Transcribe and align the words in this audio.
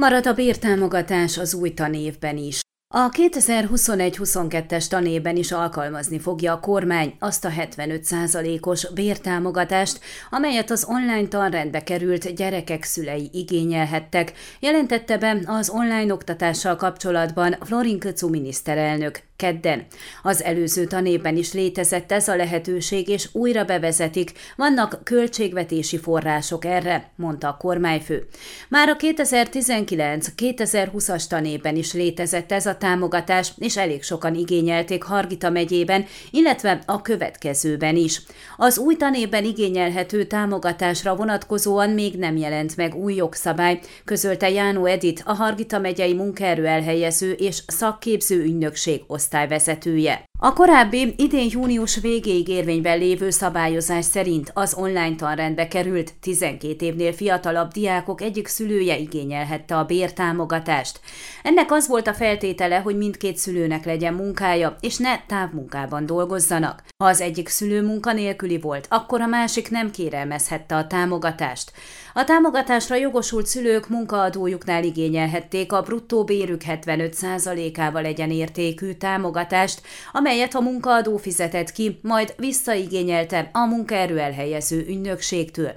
Marad 0.00 0.26
a 0.26 0.32
bértámogatás 0.32 1.38
az 1.38 1.54
új 1.54 1.74
tanévben 1.74 2.36
is. 2.36 2.60
A 2.94 3.08
2021-22-es 3.08 4.88
tanévben 4.88 5.36
is 5.36 5.52
alkalmazni 5.52 6.18
fogja 6.18 6.52
a 6.52 6.60
kormány 6.60 7.16
azt 7.18 7.44
a 7.44 7.48
75%-os 7.48 8.92
bértámogatást, 8.92 10.00
amelyet 10.30 10.70
az 10.70 10.86
online 10.88 11.28
tanrendbe 11.28 11.82
került 11.82 12.34
gyerekek 12.34 12.84
szülei 12.84 13.30
igényelhettek, 13.32 14.32
jelentette 14.60 15.18
be 15.18 15.38
az 15.46 15.70
online 15.70 16.12
oktatással 16.12 16.76
kapcsolatban 16.76 17.56
Florin 17.60 17.98
Köcu 17.98 18.28
miniszterelnök 18.28 19.20
kedden. 19.38 19.86
Az 20.22 20.42
előző 20.42 20.84
tanévben 20.84 21.36
is 21.36 21.52
létezett 21.52 22.12
ez 22.12 22.28
a 22.28 22.36
lehetőség, 22.36 23.08
és 23.08 23.28
újra 23.32 23.64
bevezetik, 23.64 24.32
vannak 24.56 25.00
költségvetési 25.04 25.98
források 25.98 26.64
erre, 26.64 27.10
mondta 27.16 27.48
a 27.48 27.56
kormányfő. 27.56 28.26
Már 28.68 28.88
a 28.88 28.96
2019-2020-as 28.96 31.26
tanévben 31.26 31.76
is 31.76 31.92
létezett 31.92 32.52
ez 32.52 32.66
a 32.66 32.76
támogatás, 32.76 33.52
és 33.58 33.76
elég 33.76 34.02
sokan 34.02 34.34
igényelték 34.34 35.02
Hargita 35.02 35.50
megyében, 35.50 36.04
illetve 36.30 36.82
a 36.86 37.02
következőben 37.02 37.96
is. 37.96 38.22
Az 38.56 38.78
új 38.78 38.96
tanévben 38.96 39.44
igényelhető 39.44 40.24
támogatásra 40.24 41.16
vonatkozóan 41.16 41.90
még 41.90 42.18
nem 42.18 42.36
jelent 42.36 42.76
meg 42.76 42.94
új 42.94 43.14
jogszabály, 43.14 43.80
közölte 44.04 44.50
Jánó 44.50 44.84
Edit, 44.84 45.22
a 45.24 45.32
Hargita 45.32 45.78
megyei 45.78 46.14
munkaerő 46.14 46.66
elhelyező 46.66 47.32
és 47.32 47.62
szakképző 47.66 48.42
ügynökség 48.42 49.02
osztályvezetője. 49.28 50.26
A 50.40 50.52
korábbi 50.52 51.14
idén 51.16 51.48
június 51.50 52.00
végéig 52.00 52.48
érvényben 52.48 52.98
lévő 52.98 53.30
szabályozás 53.30 54.04
szerint 54.04 54.50
az 54.54 54.74
online 54.74 55.16
tanrendbe 55.16 55.68
került 55.68 56.12
12 56.20 56.86
évnél 56.86 57.12
fiatalabb 57.12 57.70
diákok 57.72 58.20
egyik 58.20 58.46
szülője 58.46 58.96
igényelhette 58.96 59.76
a 59.76 59.84
bértámogatást. 59.84 61.00
Ennek 61.42 61.72
az 61.72 61.88
volt 61.88 62.06
a 62.06 62.14
feltétele, 62.14 62.78
hogy 62.78 62.96
mindkét 62.96 63.36
szülőnek 63.36 63.84
legyen 63.84 64.14
munkája, 64.14 64.76
és 64.80 64.96
ne 64.96 65.18
távmunkában 65.26 66.06
dolgozzanak. 66.06 66.82
Ha 67.02 67.08
az 67.08 67.20
egyik 67.20 67.48
szülő 67.48 67.82
munkanélküli 67.82 68.58
volt, 68.58 68.86
akkor 68.90 69.20
a 69.20 69.26
másik 69.26 69.70
nem 69.70 69.90
kérelmezhette 69.90 70.76
a 70.76 70.86
támogatást. 70.86 71.72
A 72.14 72.24
támogatásra 72.24 72.96
jogosult 72.96 73.46
szülők 73.46 73.88
munkaadójuknál 73.88 74.84
igényelhették 74.84 75.72
a 75.72 75.82
bruttó 75.82 76.24
bérük 76.24 76.60
75%-ával 76.66 78.02
legyen 78.02 78.30
értékű 78.30 78.92
támogatást, 78.92 79.17
amelyet 80.12 80.54
a 80.54 80.60
munkaadó 80.60 81.16
fizetett 81.16 81.72
ki, 81.72 81.98
majd 82.02 82.34
visszaigényelte 82.36 83.50
a 83.52 83.66
munkaerő 83.66 84.18
elhelyező 84.18 84.84
ügynökségtől. 84.88 85.72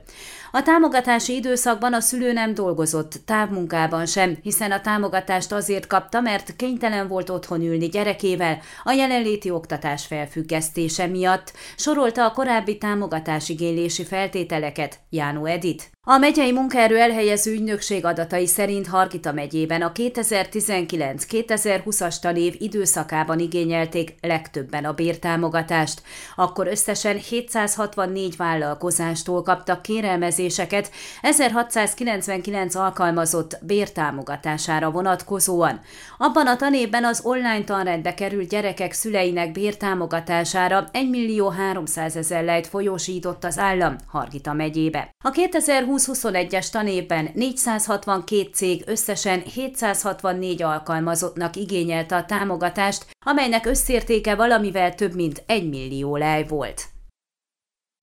A 0.54 0.62
támogatási 0.62 1.36
időszakban 1.36 1.94
a 1.94 2.00
szülő 2.00 2.32
nem 2.32 2.54
dolgozott 2.54 3.14
távmunkában 3.26 4.06
sem, 4.06 4.38
hiszen 4.42 4.72
a 4.72 4.82
támogatást 4.82 5.52
azért 5.52 5.88
kapta, 5.88 6.22
mert 6.22 6.56
kénytelen 6.56 7.08
volt 7.08 7.30
otthon 7.30 7.62
ülni 7.62 7.88
gyerekével 7.88 8.60
a 8.84 8.92
jelenléti 8.92 9.50
oktatás 9.50 10.06
felfüggesztése 10.06 11.08
miatt, 11.08 11.54
sorolta 11.76 12.26
a 12.26 12.32
korábbi 12.32 12.78
támogatásigénylési 12.78 14.04
feltételeket 14.04 15.00
Jánó 15.10 15.46
Edit. 15.46 15.90
A 16.04 16.18
megyei 16.18 16.52
munkaerő 16.52 16.98
elhelyező 16.98 17.52
ügynökség 17.52 18.06
adatai 18.06 18.48
szerint 18.48 18.88
Hargita 18.88 19.32
megyében 19.32 19.82
a 19.82 19.92
2019-2020-as 19.92 22.20
tanév 22.20 22.56
időszakában 22.58 23.40
igényelték 23.40 24.16
legtöbben 24.22 24.86
a 24.86 24.94
bértámogatást. 24.94 26.02
Akkor 26.36 26.68
összesen 26.68 27.18
764 27.18 28.36
vállalkozástól 28.36 29.42
kaptak 29.42 29.82
kérelmezéseket 30.42 30.92
1699 31.22 32.76
alkalmazott 32.76 33.58
bértámogatására 33.62 34.92
vonatkozóan. 34.92 35.80
Abban 36.18 36.48
a 36.48 36.56
tanévben 36.56 37.06
az 37.06 37.22
online 37.24 37.64
tanrendbe 37.64 38.14
került 38.14 38.50
gyerekek 38.50 38.94
szüleinek 38.94 39.52
bértámogatására 39.52 40.88
1 40.92 41.10
millió 41.10 41.50
300 41.50 42.16
ezer 42.16 42.44
lejt 42.44 42.68
folyósított 42.68 43.44
az 43.44 43.58
állam 43.58 43.96
Hargita 44.08 44.54
megyébe. 44.54 45.10
A 45.24 45.30
2020 45.30 46.10
2021-es 46.12 46.70
tanévben 46.70 47.30
462 47.34 48.50
cég 48.54 48.84
összesen 48.86 49.42
764 49.42 50.62
alkalmazottnak 50.62 51.56
igényelte 51.56 52.16
a 52.16 52.26
támogatást, 52.26 53.06
amelynek 53.26 53.66
összértéke 53.66 54.36
valamivel 54.36 54.96
több 54.96 55.16
mint 55.16 55.44
1 55.46 55.70
millió 55.70 56.16
lej 56.16 56.46
volt. 56.48 56.91